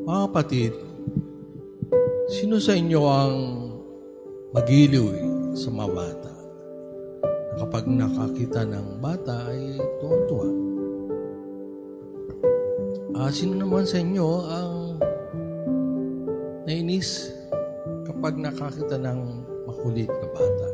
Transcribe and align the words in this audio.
Mga 0.00 0.20
kapatid, 0.32 0.72
sino 2.32 2.56
sa 2.56 2.72
inyo 2.72 3.00
ang 3.04 3.36
magiliw 4.56 5.06
eh, 5.12 5.28
sa 5.52 5.68
mga 5.68 5.90
bata? 5.92 6.32
Kapag 7.60 7.84
nakakita 7.84 8.64
ng 8.64 8.96
bata 9.04 9.52
ay 9.52 9.76
tuwan-tuwa. 10.00 10.48
Ah, 13.20 13.28
sino 13.28 13.60
naman 13.60 13.84
sa 13.84 14.00
inyo 14.00 14.28
ang 14.48 14.72
nainis 16.64 17.36
kapag 18.08 18.40
nakakita 18.40 18.96
ng 18.96 19.20
makulit 19.68 20.08
na 20.08 20.28
bata? 20.32 20.68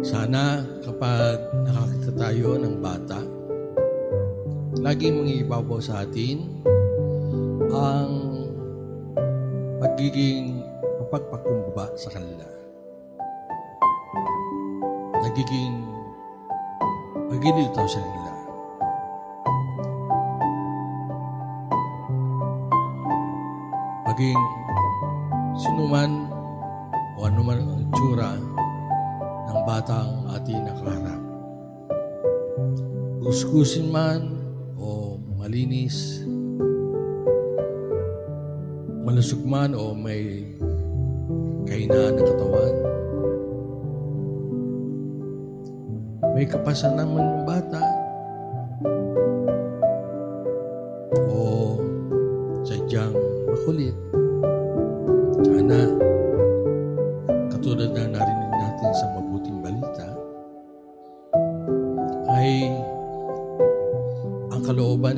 Sana 0.00 0.64
kapag 0.80 1.36
nakakita 1.66 1.95
tayo 2.16 2.56
ng 2.56 2.80
bata, 2.80 3.20
laging 4.80 5.20
mangibabaw 5.20 5.76
sa 5.84 6.00
atin 6.00 6.48
ang 7.68 8.12
pagiging 9.76 10.64
mapagpakumbaba 11.04 11.92
sa 11.92 12.08
kanila. 12.16 12.48
Nagiging 15.28 15.84
tayo 17.76 17.84
sa 17.84 18.00
kanila. 18.00 18.32
Maging 24.08 24.40
sino 25.60 25.84
man 25.84 26.32
o 27.20 27.28
ano 27.28 27.40
man 27.44 27.60
ang 27.60 27.84
tsura 27.92 28.32
ng 29.52 29.60
batang 29.68 30.15
Gusgusin 33.36 33.92
man 33.92 34.32
o 34.80 35.20
malinis, 35.36 36.24
malusog 39.04 39.44
man 39.44 39.76
o 39.76 39.92
may 39.92 40.56
kainaan 41.68 42.16
ng 42.16 42.24
katawan. 42.24 42.74
May 46.32 46.48
kapasan 46.48 46.96
naman 46.96 47.28
ng 47.28 47.44
bata 47.44 47.84
o 51.28 51.76
sadyang 52.64 53.12
makulit. 53.52 53.96
Sana 55.44 55.92
katulad 57.52 57.92
na 57.92 58.16
narinig 58.16 58.52
natin 58.64 58.90
sa 58.96 59.12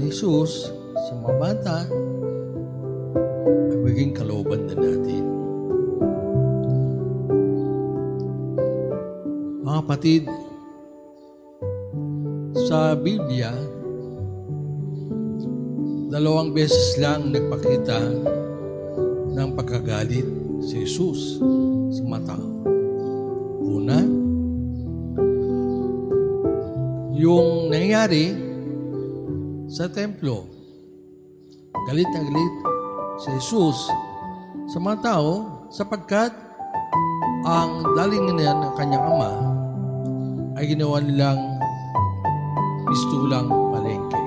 Jesus 0.09 0.73
sa 1.05 1.13
mga 1.21 1.35
bata 1.37 1.85
ay 3.61 4.09
kalooban 4.17 4.65
na 4.65 4.75
natin. 4.81 5.25
Mga 9.61 9.77
kapatid, 9.85 10.25
sa 12.73 12.97
Biblia, 12.97 13.53
dalawang 16.09 16.57
beses 16.57 16.97
lang 16.97 17.29
nagpakita 17.29 18.01
ng 19.29 19.49
pagkagalit 19.61 20.25
si 20.65 20.89
Jesus 20.89 21.37
sa 21.93 22.03
mga. 22.09 22.41
Una, 23.61 24.01
yung 27.13 27.69
nangyari 27.69 28.48
sa 29.69 29.85
templo. 29.85 30.49
Galit 31.85 32.09
na 32.09 32.25
galit 32.25 32.55
si 33.21 33.29
Jesus 33.37 33.93
sa 34.73 34.81
mga 34.81 34.97
tao 35.05 35.33
sapagkat 35.69 36.33
ang 37.45 37.85
daling 37.93 38.33
na 38.33 38.57
ng 38.57 38.73
kanyang 38.81 39.05
ama 39.05 39.33
ay 40.57 40.65
ginawa 40.73 40.99
nilang 41.05 41.41
pistulang 42.89 43.49
palengke. 43.71 44.25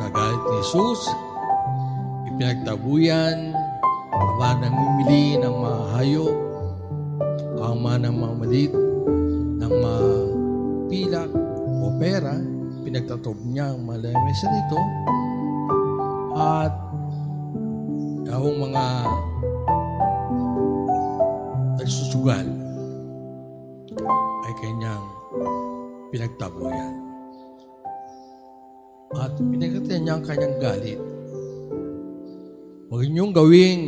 Sa 0.00 0.08
galit 0.08 0.42
ni 0.48 0.56
Jesus, 0.64 1.00
ipinagtabuyan 2.32 3.52
ang 4.12 4.30
mga 4.40 4.54
namimili 4.64 5.26
ng 5.36 5.54
mga 5.60 5.80
hayop, 6.00 6.36
ang 7.60 7.76
mga 7.84 7.96
namamalit 8.08 8.72
ng 9.60 9.72
mga 9.72 10.01
pera, 12.02 12.34
pinagtatob 12.82 13.38
niya 13.46 13.70
ang 13.70 13.86
mga 13.86 14.10
lamesa 14.10 14.50
nito 14.50 14.78
at 16.34 16.74
yung 18.26 18.58
mga 18.58 18.84
nagsusugal 21.78 22.46
ay 24.42 24.52
kanyang 24.58 25.04
pinagtabuyan. 26.10 26.94
At 29.14 29.38
pinagkatiyan 29.38 30.02
niya 30.02 30.14
ang 30.18 30.24
kanyang 30.26 30.56
galit. 30.58 31.00
Huwag 32.90 33.06
niyong 33.06 33.30
gawing 33.30 33.82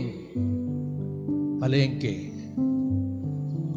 palengke 1.58 2.30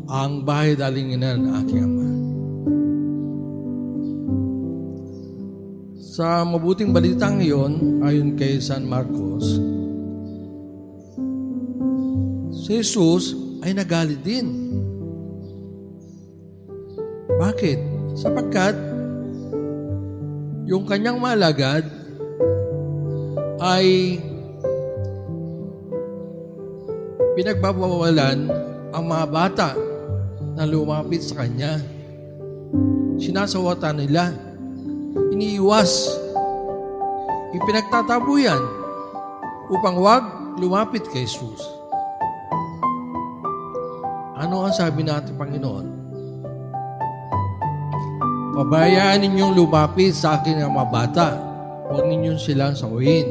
ang 0.05 0.45
bahay 0.45 0.77
dalinginan 0.77 1.41
ng 1.41 1.53
aking 1.57 1.81
ama. 1.81 2.16
Sa 6.17 6.41
mabuting 6.41 6.89
balitang 6.89 7.38
iyon, 7.38 8.01
ayon 8.01 8.33
kay 8.33 8.57
San 8.57 8.89
Marcos, 8.89 9.61
si 12.57 12.81
Jesus 12.81 13.38
ay 13.61 13.78
nagalit 13.78 14.17
din. 14.25 14.50
Bakit? 17.38 17.79
Sapagkat 18.17 18.73
yung 20.66 20.89
kanyang 20.89 21.22
malagad 21.22 21.85
ay 23.61 24.17
pinagbabawalan 27.38 28.49
ang 28.89 29.05
mga 29.05 29.25
bata 29.29 29.69
na 30.57 30.66
lumapit 30.66 31.22
sa 31.22 31.45
kanya. 31.45 31.78
Sinasawatan 33.22 34.01
nila. 34.01 34.47
Iniiwas. 35.33 36.13
Ipinagtatabuyan 37.55 38.61
upang 39.72 39.97
wag 40.00 40.23
lumapit 40.57 41.05
kay 41.09 41.25
Jesus. 41.25 41.63
Ano 44.38 44.66
ang 44.66 44.73
sabi 44.73 45.01
natin, 45.01 45.33
Panginoon? 45.33 45.88
Pabayaan 48.57 49.22
ninyong 49.22 49.53
lumapit 49.53 50.17
sa 50.17 50.41
akin 50.41 50.61
ang 50.61 50.73
mga 50.73 50.89
bata. 50.89 51.28
Huwag 51.89 52.09
ninyong 52.09 52.41
silang 52.41 52.73
sawayin. 52.73 53.25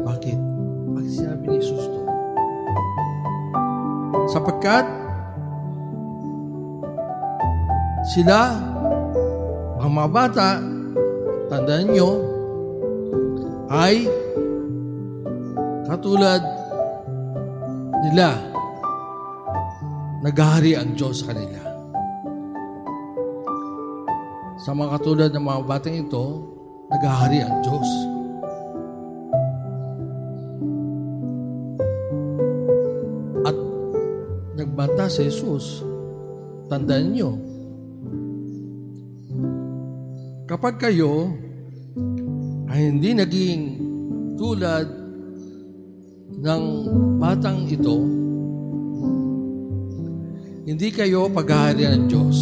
Bakit? 0.00 0.38
Bakit 0.96 1.12
sinabi 1.12 1.44
ni 1.48 1.56
Jesus 1.60 1.86
to? 1.88 2.00
Sapagkat 4.32 4.88
sila, 8.16 8.56
ang 9.80 9.92
mga 9.92 10.08
bata, 10.12 10.48
tandaan 11.54 11.86
nyo, 11.94 12.10
ay 13.70 14.10
katulad 15.86 16.42
nila, 18.10 18.42
naghahari 20.26 20.74
ang 20.74 20.98
Diyos 20.98 21.22
sa 21.22 21.30
kanila. 21.30 21.62
Sa 24.66 24.74
mga 24.74 24.98
katulad 24.98 25.30
ng 25.30 25.44
mga 25.46 25.60
batang 25.62 25.94
ito, 25.94 26.24
naghahari 26.90 27.38
ang 27.46 27.62
Diyos. 27.62 27.88
At 33.46 33.56
nagbanta 34.58 35.06
si 35.06 35.30
Jesus. 35.30 35.86
Tandaan 36.66 37.12
nyo, 37.14 37.30
kapag 40.48 40.80
kayo 40.80 41.43
ay 42.74 42.90
hindi 42.90 43.14
naging 43.14 43.62
tulad 44.34 44.90
ng 46.42 46.64
batang 47.22 47.70
ito, 47.70 48.02
hindi 50.66 50.90
kayo 50.90 51.30
paghaharian 51.30 52.02
ng 52.02 52.04
Diyos. 52.10 52.38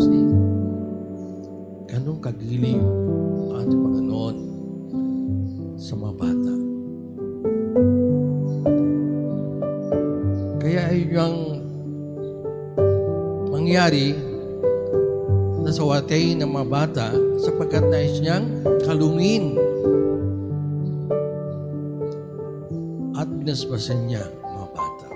See? 0.00 0.24
Ganong 1.92 2.24
kagiliw 2.24 2.80
ang 3.52 3.68
ating 3.68 3.80
sa 5.76 5.94
mga 6.00 6.14
bata. 6.16 6.54
Kaya 10.56 10.80
ay 10.88 11.04
yung 11.04 11.36
mangyari 13.52 14.16
nasawatay 15.68 16.32
ng 16.40 16.48
mga 16.48 16.68
bata 16.72 17.29
sapagkat 17.50 17.82
nais 17.90 18.22
niyang 18.22 18.46
kalungin 18.86 19.58
at 23.18 23.26
binasbasan 23.26 24.06
niya 24.06 24.22
mga 24.22 24.66
bata. 24.70 25.08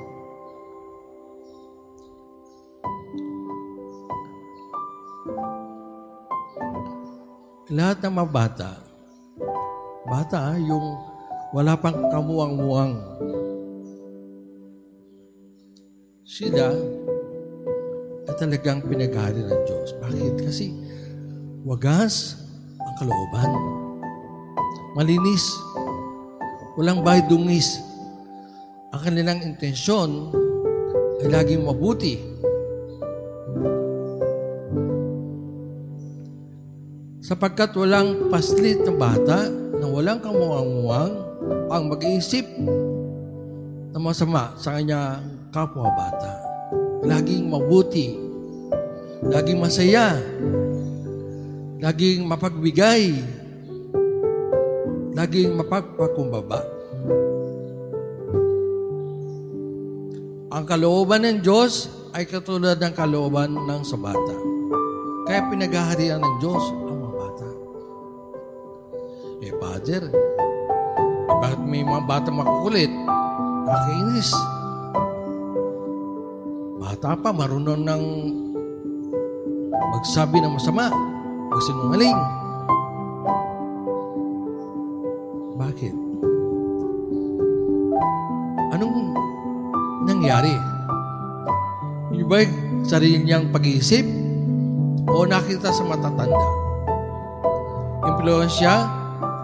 Lahat 7.70 7.98
ng 8.02 8.14
mga 8.18 8.30
bata, 8.34 8.70
bata 10.10 10.38
ah, 10.50 10.58
yung 10.58 10.98
wala 11.54 11.78
pang 11.78 11.94
kamuang-muang. 12.10 12.98
Sila 16.26 16.74
ay 18.26 18.34
talagang 18.42 18.82
pinaghari 18.82 19.38
ng 19.38 19.60
Diyos. 19.70 19.94
Bakit? 20.02 20.34
Kasi 20.42 20.74
wagas 21.64 22.44
ang 22.76 22.94
kalooban. 23.00 23.50
Malinis. 24.94 25.42
Walang 26.76 27.00
bayad 27.00 27.26
dungis. 27.32 27.80
Ang 28.92 29.00
kanilang 29.00 29.40
intensyon 29.40 30.30
ay 31.24 31.28
laging 31.32 31.64
mabuti. 31.64 32.20
Sapagkat 37.24 37.72
walang 37.80 38.28
paslit 38.28 38.84
ng 38.84 39.00
bata 39.00 39.48
na 39.80 39.88
walang 39.88 40.20
kamuang-muang 40.20 41.16
ang 41.72 41.88
mag-iisip 41.88 42.44
na 43.90 43.98
masama 43.98 44.52
sa 44.60 44.76
kanya 44.76 45.24
kapwa 45.48 45.88
bata. 45.88 46.36
Laging 47.08 47.48
mabuti. 47.48 48.20
Laging 49.24 49.56
masaya. 49.56 50.33
Laging 51.84 52.24
mapagbigay. 52.24 53.12
Laging 55.12 55.52
mapagpakumbaba. 55.52 56.64
Ang 60.48 60.64
kalooban 60.64 61.28
ng 61.28 61.38
Diyos 61.44 61.92
ay 62.16 62.24
katulad 62.24 62.80
ng 62.80 62.94
kalooban 62.96 63.52
ng 63.52 63.84
sa 63.84 64.00
bata. 64.00 64.32
Kaya 65.28 65.44
pinaghaharian 65.52 66.24
ng 66.24 66.36
Diyos 66.40 66.64
ang 66.72 67.04
mga 67.04 67.14
bata. 67.20 67.48
Eh, 69.44 69.52
Father, 69.60 70.02
eh, 70.08 70.16
bakit 71.36 71.60
may 71.68 71.84
mga 71.84 72.00
bata 72.08 72.32
makukulit? 72.32 72.88
Nakakainis. 73.68 74.30
Bata 76.80 77.12
pa, 77.12 77.28
marunong 77.28 77.84
ng 77.84 78.04
magsabi 80.00 80.40
ng 80.40 80.56
masama, 80.56 81.13
magsinungaling. 81.50 82.20
Bakit? 85.54 85.94
Anong 88.74 88.96
nangyari? 90.08 90.54
Yung 92.14 92.28
ba 92.30 92.44
sarili 92.86 93.22
niyang 93.22 93.50
pag-iisip? 93.50 94.06
O 95.10 95.24
nakita 95.28 95.70
sa 95.70 95.84
matatanda? 95.84 96.48
Impluensya 98.04 98.88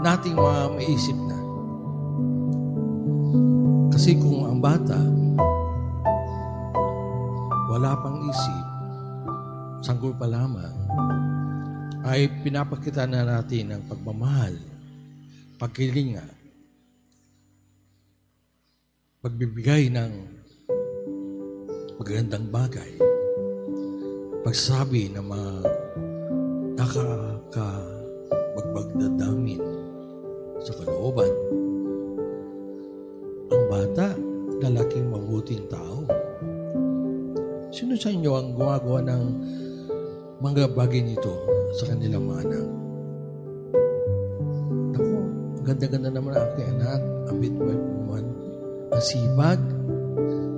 nating 0.01 0.37
mga 0.37 0.63
maisip 0.77 1.17
na. 1.29 1.39
Kasi 3.93 4.17
kung 4.17 4.49
ang 4.49 4.59
bata 4.59 4.99
wala 7.71 7.95
pang 8.03 8.19
isip, 8.27 8.67
sanggol 9.79 10.11
pa 10.19 10.27
lamang, 10.27 10.75
ay 12.01 12.33
pinapakita 12.41 13.05
na 13.05 13.21
natin 13.25 13.73
ang 13.77 13.83
pagmamahal, 13.85 14.57
pagkilinga, 15.61 16.25
pagbibigay 19.21 19.93
ng 19.93 20.09
magandang 22.01 22.49
bagay, 22.49 22.89
pagsabi 24.41 25.13
ng 25.13 25.21
mga 25.21 25.69
nakakabagbagdadamin 26.81 29.61
sa 30.65 30.73
kalooban. 30.81 31.29
Ang 33.53 33.65
bata, 33.69 34.17
lalaking 34.65 35.13
mabuting 35.13 35.69
tao. 35.69 36.09
Sino 37.69 38.01
sa 38.01 38.09
inyo 38.09 38.33
ang 38.33 38.57
gumagawa 38.57 39.05
ng 39.05 39.25
mga 40.41 40.73
bagay 40.73 41.05
nito 41.05 41.37
sa 41.77 41.93
kanilang 41.93 42.25
mga 42.25 42.49
anak? 42.49 42.67
Ako, 44.97 45.05
ganda-ganda 45.69 46.09
naman 46.09 46.33
ang 46.33 46.45
aking 46.49 46.69
anak. 46.81 47.01
Ang 47.29 47.37
bitbit 47.45 47.77
naman. 47.77 48.25
Ang 48.89 49.03
sipag. 49.05 49.61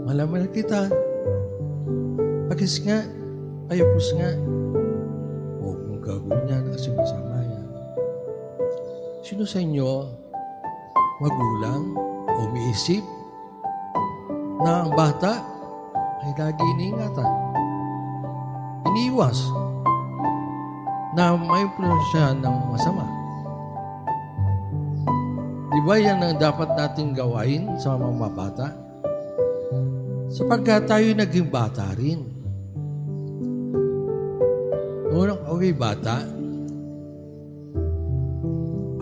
Malaman 0.06 0.46
na 0.46 0.48
kita. 0.54 0.86
Pagkis 2.46 2.78
nga. 2.86 3.02
Ayapos 3.74 4.06
nga. 4.14 4.30
Huwag 5.58 5.78
mong 5.90 6.02
gagawin 6.06 6.46
yan 6.46 6.64
kasi 6.70 6.94
masama 6.94 7.42
yan. 7.42 7.66
Sino 9.26 9.42
sa 9.42 9.58
inyo 9.58 9.90
magulang 11.18 11.82
o 12.26 12.30
umiisip 12.50 13.02
na 14.62 14.86
ang 14.86 14.94
bata 14.94 15.42
ay 16.22 16.30
lagi 16.38 16.62
iniingatan. 16.78 17.30
Iniiwas 18.86 19.61
na 21.12 21.36
may 21.36 21.68
influensya 21.68 22.32
ng 22.36 22.56
masama. 22.72 23.04
Di 25.72 25.80
ba 25.84 25.96
yan 25.96 26.20
ang 26.20 26.36
dapat 26.36 26.72
nating 26.76 27.16
gawain 27.16 27.76
sa 27.80 27.96
mga 27.96 28.28
bata? 28.32 28.68
Sapagkat 30.32 30.88
tayo 30.88 31.12
naging 31.12 31.48
bata 31.52 31.92
rin. 31.96 32.20
Noong 35.12 35.44
ako'y 35.44 35.76
bata, 35.76 36.24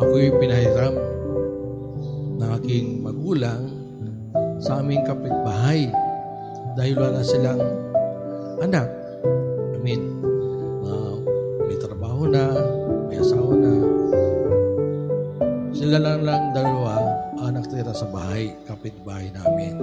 ako'y 0.02 0.26
pinahiram 0.42 0.94
ng 2.42 2.50
aking 2.58 2.98
magulang 2.98 3.62
sa 4.58 4.82
aming 4.82 5.06
kapitbahay 5.06 5.86
dahil 6.74 6.94
wala 6.98 7.22
silang 7.22 7.62
anak. 8.58 8.99
Sila 15.90 16.06
lang 16.06 16.22
lang 16.22 16.54
dalawa 16.54 17.02
ang 17.42 17.58
nakatira 17.58 17.90
sa 17.90 18.06
bahay, 18.06 18.54
kapitbahay 18.62 19.26
namin. 19.34 19.74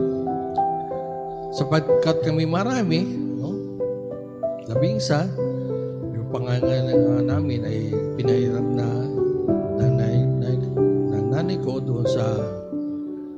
Sapagkat 1.51 2.23
kami 2.23 2.47
marami, 2.47 3.03
no? 3.35 3.51
labing 4.71 5.03
isa, 5.03 5.27
yung 6.15 6.31
pangangalaga 6.31 7.27
namin 7.27 7.59
ay 7.67 7.91
pinahiram 8.15 8.71
na 8.71 8.87
ng, 8.87 9.19
nanay, 9.83 10.15
ng 11.11 11.27
nanay 11.27 11.59
ko 11.59 11.75
doon 11.83 12.07
sa 12.07 12.23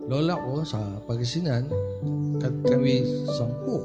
lola 0.05 0.37
ko 0.37 0.61
sa 0.61 0.77
Pagasinan 1.09 1.65
at 2.45 2.53
kami 2.69 3.01
sampu. 3.33 3.81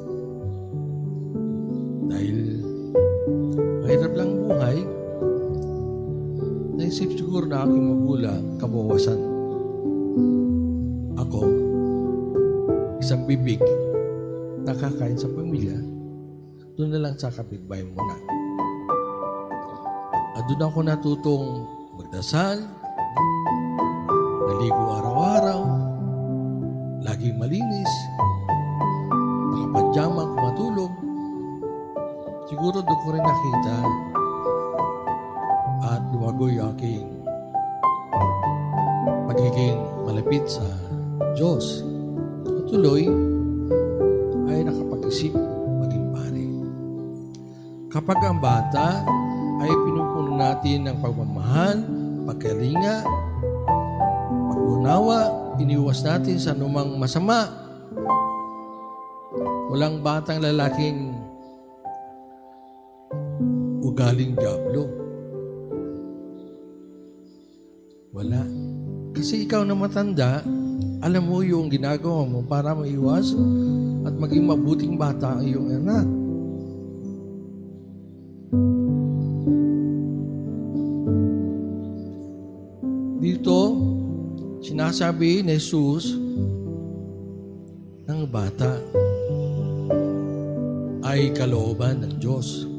Dahil 2.13 2.54
naisip 6.95 7.19
siguro 7.19 7.43
na 7.51 7.67
aking 7.67 7.91
magulang 7.91 8.55
kabawasan. 8.63 9.19
Ako, 11.19 11.43
isang 13.03 13.27
bibig, 13.27 13.59
nakakain 14.63 15.19
sa 15.19 15.27
pamilya, 15.27 15.75
doon 16.79 16.95
na 16.95 17.03
lang 17.03 17.19
sa 17.19 17.35
kapitbahay 17.35 17.83
muna. 17.83 18.15
At 20.39 20.47
doon 20.47 20.63
ako 20.63 20.79
natutong 20.87 21.47
magdasal, 21.99 22.63
naligo 24.47 24.85
araw-araw, 24.95 25.61
laging 27.11 27.43
malinis, 27.43 27.93
nakapadyama 29.51 30.31
kung 30.31 30.43
matulog. 30.47 30.93
Siguro 32.47 32.79
doon 32.87 33.01
ko 33.03 33.09
rin 33.11 33.25
nakita 33.27 33.77
lumago 36.25 36.49
yung 36.49 36.73
aking 36.73 37.05
pagiging 39.29 39.77
malapit 40.09 40.41
sa 40.49 40.65
Diyos. 41.37 41.85
At 42.49 42.65
tuloy 42.65 43.05
ay 44.49 44.65
nakapag-isip 44.65 45.37
maging 45.85 46.07
pare. 46.17 46.47
Kapag 47.93 48.19
ang 48.25 48.41
bata 48.41 49.05
ay 49.61 49.69
pinupuno 49.69 50.41
natin 50.41 50.89
ng 50.89 50.97
pagmamahal, 51.05 51.77
pagkalinga, 52.25 53.05
pag-unawa, 54.49 55.29
iniwas 55.61 56.01
natin 56.09 56.41
sa 56.41 56.57
anumang 56.57 56.97
masama. 56.97 57.53
Walang 59.69 60.01
batang 60.01 60.41
lalaking 60.41 61.21
ugaling 63.85 64.33
Diablo? 64.41 65.04
Kasi 69.35 69.51
ikaw 69.51 69.67
na 69.67 69.75
matanda, 69.75 70.47
alam 71.03 71.27
mo 71.27 71.43
yung 71.43 71.67
ginagawa 71.67 72.23
mo 72.23 72.47
para 72.47 72.71
maiwas 72.71 73.35
at 74.07 74.15
maging 74.15 74.47
mabuting 74.47 74.95
bata 74.95 75.35
ang 75.35 75.43
iyong 75.43 75.75
anak. 75.75 76.07
Dito, 83.19 83.59
sinasabi 84.63 85.43
ni 85.43 85.59
Jesus 85.59 86.15
ng 88.07 88.23
bata 88.31 88.79
ay 91.11 91.35
kalooban 91.35 92.07
ng 92.07 92.23
Diyos. 92.23 92.71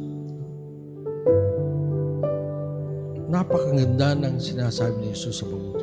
Napakaganda 3.28 4.16
ng 4.16 4.40
sinasabi 4.40 5.04
ni 5.04 5.12
Jesus 5.12 5.44
sa 5.44 5.52
balita. 5.52 5.75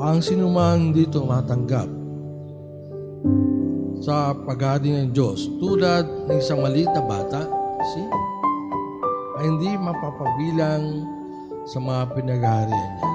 Ang 0.00 0.24
sinumang 0.24 0.96
dito 0.96 1.20
matanggap 1.28 1.84
sa 4.00 4.32
paghahari 4.32 4.96
ng 4.96 5.12
Diyos 5.12 5.44
tulad 5.60 6.24
ng 6.24 6.40
isang 6.40 6.64
maliit 6.64 6.88
na 6.88 7.04
bata, 7.04 7.44
see, 7.92 8.08
ay 9.36 9.44
hindi 9.44 9.76
mapapabilang 9.76 11.04
sa 11.68 11.84
mga 11.84 12.16
pinaghaharian 12.16 12.90
niya. 12.96 13.10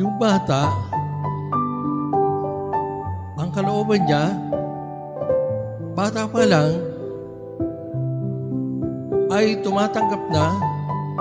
Yung 0.00 0.16
bata, 0.16 0.72
ang 3.36 3.52
kalooban 3.52 4.08
niya, 4.08 4.24
bata 5.92 6.24
pa 6.24 6.48
lang, 6.48 6.80
ay 9.28 9.60
tumatanggap 9.60 10.22
na 10.32 10.46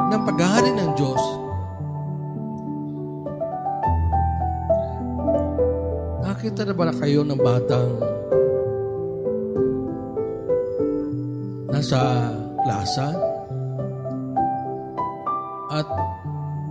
ng 0.08 0.22
paghahari 0.24 0.72
ng 0.72 0.96
Diyos. 0.96 1.38
Nakita 6.50 6.65
na 6.65 6.74
ba 6.74 6.89
na 6.89 6.98
kayo 6.98 7.22
ng 7.22 7.41
batang 7.46 7.94
nasa 11.70 12.34
klasa 12.65 13.13
at 15.70 15.86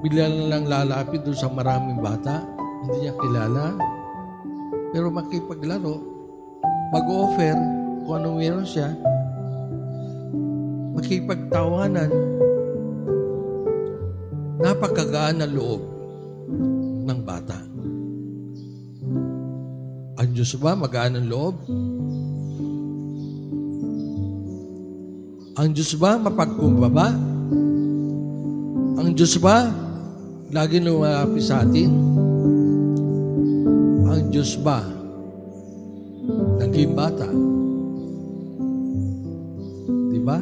bigla 0.03 0.35
na 0.35 0.51
lang 0.51 0.67
lalapit 0.67 1.23
doon 1.23 1.39
sa 1.39 1.47
maraming 1.47 2.03
bata, 2.03 2.43
hindi 2.83 3.07
niya 3.07 3.15
kilala, 3.23 3.79
pero 4.91 5.15
makipaglaro, 5.15 5.95
mag-offer 6.91 7.55
kung 8.03 8.15
anong 8.19 8.35
meron 8.35 8.67
siya, 8.67 8.91
makipagtawanan, 10.91 12.11
napakagaan 14.59 15.39
na 15.39 15.47
loob 15.47 15.87
ng 17.07 17.21
bata. 17.23 17.68
Diyos 20.39 20.55
ba 20.55 20.79
magaan 20.79 21.19
ang 21.19 21.27
loob? 21.27 21.67
Ang 25.59 25.75
Diyos 25.75 25.99
ba 25.99 26.15
mapagkumbaba? 26.15 27.11
Ang 29.03 29.19
Diyos 29.19 29.35
ba 29.43 29.67
lagi 30.55 30.79
lumalapit 30.79 31.43
sa 31.43 31.67
atin? 31.67 31.91
Ang 34.07 34.31
Diyos 34.31 34.55
ba 34.63 34.79
naging 36.63 36.95
bata? 36.95 37.27
Di 39.91 40.23
ba? 40.23 40.39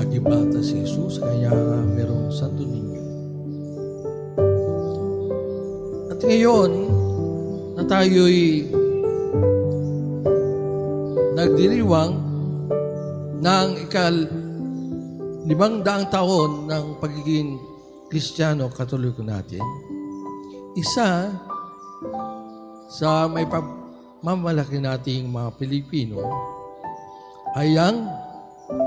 Naging 0.00 0.24
bata 0.24 0.56
si 0.64 0.80
Jesus, 0.80 1.20
kaya 1.20 1.52
merong 1.84 2.32
santo 2.32 2.64
ninyo. 2.64 3.02
At 6.08 6.18
ngayon, 6.24 6.91
na 7.82 7.98
tayo'y 7.98 8.70
nagdiriwang 11.34 12.14
ng 13.42 13.68
ikal 13.82 14.30
limang 15.50 15.82
daang 15.82 16.06
taon 16.06 16.70
ng 16.70 17.02
pagiging 17.02 17.58
Kristiyano 18.06 18.70
Katoliko 18.70 19.26
natin, 19.26 19.66
isa 20.78 21.34
sa 22.86 23.26
may 23.26 23.50
pagmamalaki 23.50 24.78
nating 24.78 25.26
mga 25.26 25.50
Pilipino 25.58 26.22
ay 27.58 27.74
ang 27.74 28.06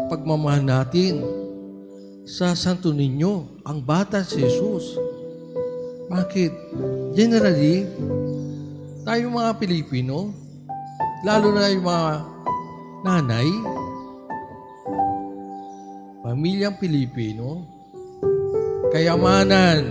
pagmamahal 0.08 0.64
natin 0.64 1.20
sa 2.24 2.56
Santo 2.56 2.96
Niño, 2.96 3.60
ang 3.68 3.84
bata 3.84 4.24
si 4.24 4.40
Jesus. 4.40 4.96
Bakit? 6.08 6.52
Generally, 7.12 7.75
tayo 9.06 9.30
mga 9.30 9.62
Pilipino, 9.62 10.34
lalo 11.22 11.54
na 11.54 11.70
yung 11.70 11.86
mga 11.86 12.12
nanay, 13.06 13.50
pamilyang 16.26 16.74
Pilipino, 16.82 17.70
kayamanan 18.90 19.86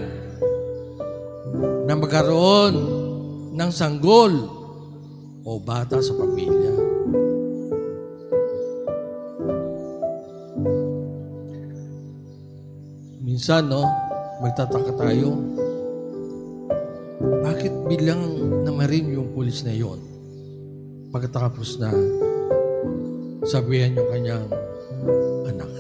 na 1.87 1.95
magkaroon 1.95 2.75
ng 3.55 3.71
sanggol 3.71 4.35
o 5.47 5.63
bata 5.63 6.03
sa 6.03 6.11
pamilya. 6.19 6.75
Minsan, 13.23 13.71
no, 13.71 13.87
magtataka 14.43 14.91
tayo, 14.99 15.39
bakit 17.47 17.71
bilang 17.87 18.64
namarin 18.85 19.17
yung 19.17 19.33
pulis 19.33 19.65
na 19.65 19.73
yon? 19.73 19.97
Pagkatapos 21.09 21.81
na 21.81 21.89
sabihan 23.49 23.97
yung 23.97 24.09
kanyang 24.13 24.45
anak. 25.49 25.73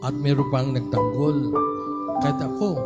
At 0.00 0.16
meron 0.16 0.48
pang 0.48 0.72
nagtanggol. 0.72 1.52
Kahit 2.24 2.40
ako, 2.40 2.80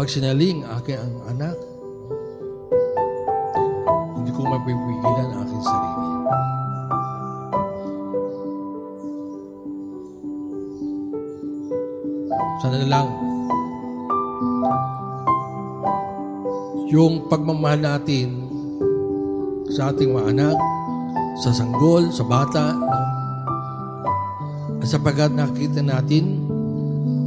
pag 0.00 0.08
sinaling 0.08 0.64
aking 0.80 0.96
ang 0.96 1.36
anak, 1.36 1.60
hindi 4.16 4.32
ko 4.32 4.40
mapipigilan 4.40 5.36
ang 5.36 5.44
aking 5.44 5.64
sarili. 5.68 6.08
Sana 12.64 12.80
na 12.80 12.88
lang 12.88 13.23
yung 16.94 17.26
pagmamahal 17.26 17.82
natin 17.82 18.46
sa 19.74 19.90
ating 19.90 20.14
mga 20.14 20.30
anak, 20.30 20.56
sa 21.42 21.50
sanggol, 21.50 22.06
sa 22.14 22.22
bata, 22.22 22.70
no? 22.70 22.86
at 24.78 24.86
sapagkat 24.86 25.34
nakita 25.34 25.82
natin 25.82 26.46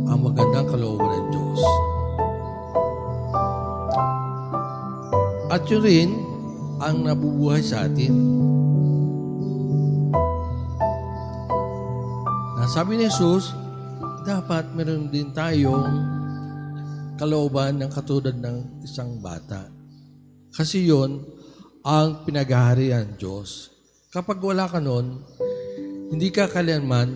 ang 0.08 0.24
magandang 0.24 0.72
kalooban 0.72 1.12
ng 1.12 1.28
Diyos. 1.36 1.62
At 5.52 5.68
yun 5.68 5.84
rin 5.84 6.10
ang 6.80 7.04
nabubuhay 7.04 7.60
sa 7.60 7.92
atin. 7.92 8.16
Nasabi 12.56 13.04
ni 13.04 13.12
Jesus, 13.12 13.52
dapat 14.24 14.72
meron 14.72 15.12
din 15.12 15.36
tayong 15.36 16.17
kalooban 17.18 17.82
ng 17.82 17.90
katulad 17.90 18.38
ng 18.38 18.86
isang 18.86 19.18
bata. 19.20 19.68
Kasi 20.54 20.86
yon 20.86 21.26
ang 21.82 22.24
pinaghaharian 22.24 23.18
Diyos. 23.18 23.74
Kapag 24.14 24.40
wala 24.40 24.70
ka 24.70 24.78
nun, 24.78 25.26
hindi 26.14 26.30
ka 26.32 26.48
kailanman 26.48 27.10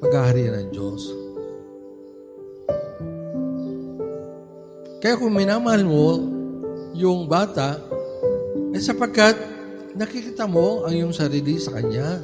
paghaharian 0.00 0.56
ng 0.56 0.68
Diyos. 0.72 1.02
Kaya 5.00 5.16
kung 5.16 5.32
minamahal 5.32 5.82
mo 5.84 6.06
yung 6.92 7.24
bata, 7.24 7.80
eh 8.70 8.80
sapagkat 8.80 9.36
nakikita 9.96 10.44
mo 10.44 10.84
ang 10.84 10.92
iyong 10.92 11.14
sarili 11.16 11.56
sa 11.56 11.74
kanya. 11.74 12.20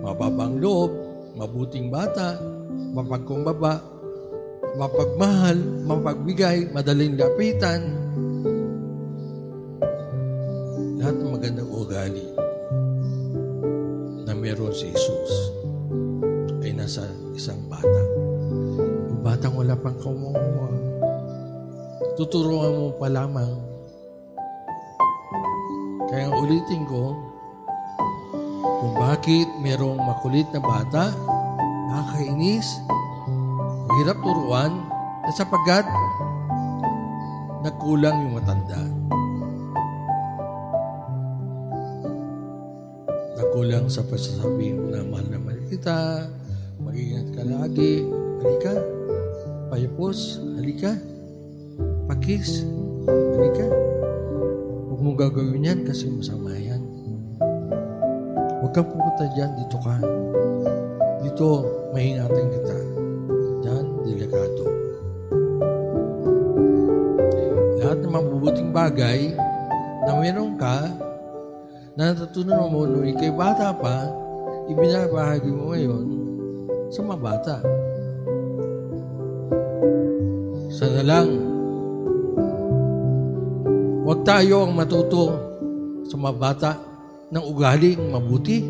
Mababang 0.00 0.62
loob, 0.62 0.90
mabuting 1.34 1.90
bata, 1.90 2.38
mapagkumbaba, 2.94 3.91
mapagmahal, 4.76 5.58
mapagbigay, 5.84 6.68
madaling 6.72 7.16
lapitan. 7.20 7.80
Lahat 10.96 11.14
ng 11.18 11.30
magandang 11.34 11.70
ugali 11.70 12.26
na 14.22 14.32
meron 14.32 14.72
si 14.72 14.88
Jesus 14.88 15.32
ay 16.62 16.72
nasa 16.72 17.04
isang 17.34 17.58
bata. 17.68 18.02
Yung 19.10 19.20
batang 19.20 19.58
wala 19.58 19.74
pang 19.76 19.98
kumuha. 19.98 20.70
tuturuan 22.12 22.76
mo 22.76 22.88
pa 23.00 23.08
lamang. 23.08 23.56
Kaya 26.12 26.28
ulitin 26.28 26.84
ko, 26.84 27.16
kung 28.62 28.94
bakit 29.00 29.48
merong 29.64 29.96
makulit 29.96 30.44
na 30.52 30.60
bata, 30.60 31.08
nakakainis, 31.88 32.68
hirap 34.00 34.18
turuan, 34.24 34.72
at 35.22 35.34
sapagkat 35.36 35.86
nagkulang 37.62 38.26
yung 38.26 38.34
matanda. 38.40 38.82
Nagkulang 43.38 43.86
sa 43.86 44.02
pasasabi 44.02 44.74
mo 44.74 44.90
na 44.90 45.06
mahal 45.06 45.26
na 45.30 45.38
mahal 45.38 45.62
kita, 45.70 46.26
mag-ingat 46.82 47.26
ka 47.38 47.42
lagi, 47.46 48.02
halika, 48.42 48.74
payapos, 49.70 50.42
halika, 50.58 50.92
pakis, 52.10 52.66
halika. 53.06 53.66
Huwag 54.90 55.00
mong 55.00 55.18
gagawin 55.22 55.68
yan 55.68 55.80
kasi 55.86 56.10
masama 56.10 56.50
yan. 56.58 56.82
Huwag 58.58 58.74
kang 58.74 58.90
pupunta 58.90 59.26
dyan, 59.38 59.54
dito 59.54 59.78
ka. 59.78 59.96
Dito, 61.22 61.48
mahingatan 61.94 62.46
kita. 62.50 62.81
Delikado. 64.12 64.64
Lahat 67.80 67.98
ng 68.04 68.12
mabubuting 68.12 68.68
bagay 68.68 69.32
na 70.04 70.20
meron 70.20 70.60
ka, 70.60 70.92
na 71.96 72.12
natutunan 72.12 72.68
mo 72.68 72.84
nung 72.84 73.08
ikay 73.08 73.32
bata 73.32 73.72
pa, 73.72 74.04
ibinabahagi 74.68 75.48
mo 75.48 75.72
ngayon 75.72 76.04
sa 76.92 77.00
mga 77.00 77.20
bata. 77.24 77.56
Sana 80.72 81.00
lang, 81.00 81.28
huwag 84.04 84.20
tayo 84.28 84.68
ang 84.68 84.72
matuto 84.76 85.24
sa 86.04 86.16
mga 86.20 86.36
bata 86.36 86.70
ng 87.32 87.44
ugaling 87.48 88.00
mabuti. 88.12 88.60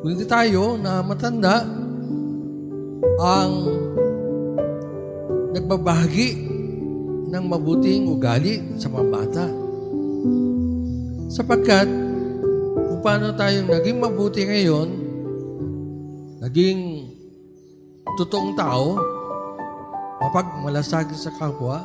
Kundi 0.00 0.24
tayo 0.24 0.80
na 0.80 1.04
matanda 1.04 1.64
ang 3.20 3.77
nagbabahagi 5.58 6.28
ng 7.28 7.44
mabuting 7.44 8.06
ugali 8.06 8.78
sa 8.78 8.86
mga 8.86 9.06
bata. 9.10 9.44
Sapagkat 11.28 11.90
kung 12.74 13.00
paano 13.02 13.34
tayong 13.34 13.68
naging 13.68 13.98
mabuti 13.98 14.46
ngayon, 14.46 14.88
naging 16.40 17.10
totoong 18.16 18.54
tao, 18.54 18.96
mapagmalasakit 20.22 21.18
sa 21.18 21.34
kapwa, 21.36 21.84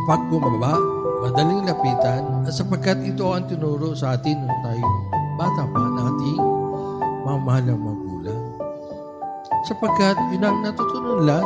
mapagbumaba, 0.00 0.78
madaling 1.28 1.66
lapitan, 1.66 2.46
at 2.46 2.54
sapagkat 2.54 3.04
ito 3.04 3.26
ang 3.26 3.44
tinuro 3.50 3.92
sa 3.92 4.16
atin 4.16 4.38
nung 4.38 4.60
tayo 4.64 4.86
bata 5.34 5.66
pa 5.66 5.82
na 5.82 6.02
ating 6.14 6.40
mamahal 7.26 7.62
ng 7.68 7.80
magulang. 7.82 8.42
Sapagkat 9.66 10.16
yun 10.30 10.46
ang 10.46 10.62
natutunan 10.62 11.24
nila 11.24 11.38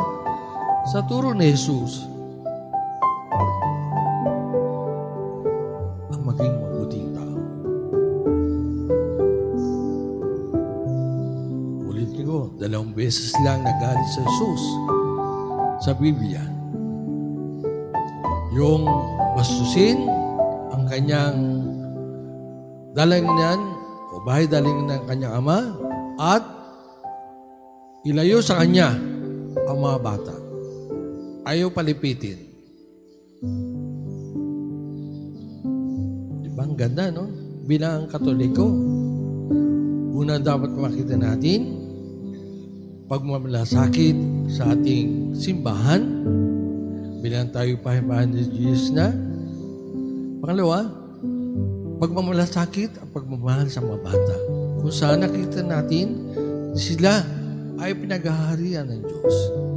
sa 0.89 1.05
turo 1.05 1.37
ni 1.37 1.53
Jesus. 1.53 2.09
Ang 6.09 6.21
maging 6.25 6.55
mabuting 6.65 7.07
tao. 7.13 7.37
Ulit 11.93 12.09
ko, 12.25 12.49
dalawang 12.57 12.97
beses 12.97 13.29
lang 13.45 13.61
nagalit 13.61 14.09
sa 14.09 14.25
Jesus 14.25 14.63
sa 15.85 15.91
Biblia. 15.93 16.41
Yung 18.57 18.89
bastusin 19.37 20.09
ang 20.73 20.89
kanyang 20.89 21.37
dalanginan 22.97 23.61
o 24.09 24.25
bahay 24.25 24.49
dalanginan 24.49 25.05
ng 25.05 25.05
kanyang 25.05 25.33
ama 25.37 25.59
at 26.17 26.41
ilayo 28.01 28.41
sa 28.41 28.57
kanya 28.57 28.97
ang 29.69 29.77
mga 29.77 29.99
bata. 30.01 30.48
Ayaw 31.49 31.73
palipitin. 31.73 32.37
Di 36.45 36.49
ba 36.53 36.61
ang 36.61 36.77
ganda, 36.77 37.09
no? 37.09 37.25
Bilang 37.65 38.05
katoliko, 38.05 38.69
una 40.13 40.37
dapat 40.37 40.69
makita 40.77 41.17
natin 41.17 41.73
pagmamalasakit 43.09 44.13
sa 44.53 44.77
ating 44.77 45.33
simbahan 45.33 46.21
bilang 47.25 47.49
tayo 47.49 47.81
pahimahan 47.81 48.29
ni 48.29 48.45
Jesus 48.53 48.93
na. 48.93 49.09
Pangalawa, 50.45 50.85
pagmamalasakit 51.97 53.01
at 53.01 53.09
pagmamahal 53.09 53.65
sa 53.73 53.81
mga 53.81 53.97
bata. 54.05 54.37
Kung 54.85 54.93
saan 54.93 55.25
nakita 55.25 55.65
natin, 55.65 56.29
sila 56.77 57.25
ay 57.81 57.97
pinaghaharian 57.97 58.85
ng 58.85 59.01
Diyos. 59.01 59.68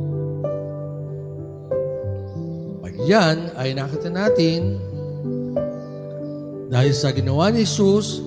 Yan 3.07 3.51
ay 3.59 3.75
nakita 3.75 4.09
natin, 4.11 4.79
dahil 6.73 6.93
sa 6.97 7.13
ginawa 7.13 7.53
ni 7.53 7.69
Jesus, 7.69 8.25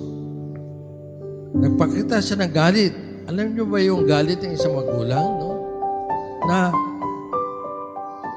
nagpakita 1.56 2.22
siya 2.22 2.38
ng 2.44 2.52
galit. 2.54 2.94
Alam 3.26 3.58
niyo 3.58 3.66
ba 3.66 3.82
yung 3.82 4.06
galit 4.06 4.38
ng 4.38 4.54
isang 4.54 4.78
magulang, 4.78 5.26
no? 5.42 5.50
Na 6.46 6.70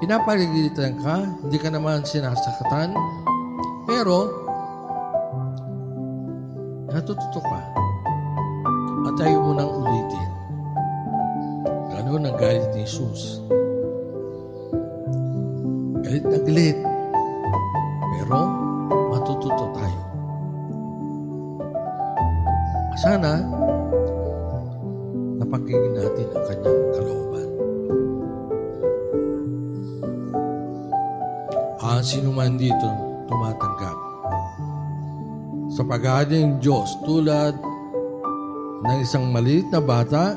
pinapaligitan 0.01 0.97
ka, 0.97 1.29
hindi 1.45 1.57
ka 1.61 1.69
naman 1.69 2.01
sinasakatan, 2.01 2.97
pero 3.85 4.33
natututo 6.89 7.37
ka 7.37 7.61
at 9.13 9.15
ayaw 9.21 9.39
mo 9.45 9.51
nang 9.53 9.69
ulitin. 9.69 10.29
Ganun 11.93 12.25
ang 12.25 12.37
galit 12.41 12.65
ni 12.73 12.81
Jesus. 12.81 13.45
Galit 16.09 16.25
na 16.25 16.41
galit. 16.41 16.77
Pero 18.09 18.41
matututo 19.13 19.65
tayo. 19.77 20.01
Sana 22.97 23.45
napakinggan 25.37 25.93
natin 25.93 26.27
ang 26.33 26.43
kanyang 26.49 26.81
kalooban. 26.97 27.49
Ang 31.77 32.01
sino 32.01 32.33
man 32.33 32.57
dito 32.57 32.89
tumatanggap 33.29 33.97
sa 35.69 35.85
pag-aaling 35.85 36.57
Diyos 36.57 36.89
tulad 37.05 37.53
ng 38.81 38.97
isang 38.97 39.29
maliit 39.29 39.69
na 39.69 39.77
bata 39.77 40.33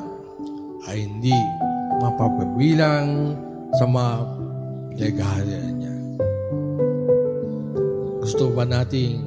ay 0.85 1.09
hindi 1.09 1.33
mapapabilang 1.97 3.41
sa 3.73 3.89
mga 3.89 4.42
pinagaharian 4.93 5.75
niya. 5.81 5.97
Gusto 8.23 8.53
ba 8.53 8.69
nating 8.69 9.25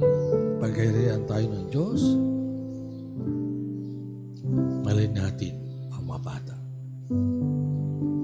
pagharian 0.62 1.26
tayo 1.26 1.46
ng 1.50 1.66
Diyos? 1.68 2.00
Malin 4.86 5.12
natin 5.12 5.54
ang 5.90 6.04
mga 6.06 6.20
bata. 6.22 6.56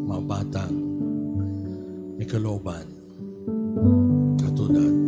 Mga 0.07 0.23
batang 0.31 0.75
may 2.15 2.27
kalooban 2.31 2.87
katulad 4.39 5.02